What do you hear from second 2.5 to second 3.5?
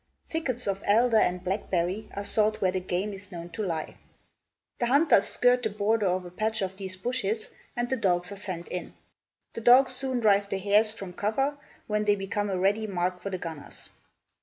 where the game is known